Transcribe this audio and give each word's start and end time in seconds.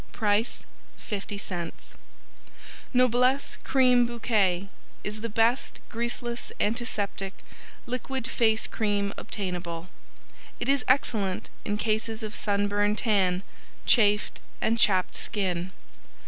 Price 0.13 0.63
50c 0.99 1.71
Noblesse 2.91 3.57
Cream 3.63 4.07
Bouquet 4.07 4.67
is 5.03 5.21
the 5.21 5.29
best 5.29 5.79
Greaseless, 5.91 6.51
Antiseptic, 6.59 7.35
Liquid 7.85 8.27
Face 8.27 8.65
Cream 8.65 9.13
obtainable; 9.15 9.89
it 10.59 10.67
is 10.67 10.83
excellent 10.87 11.51
in 11.63 11.77
cases 11.77 12.23
of 12.23 12.35
Sunburn 12.35 12.95
Tan, 12.95 13.43
Chafed 13.85 14.39
and 14.59 14.79
Chapped 14.79 15.13
Skin. 15.13 15.71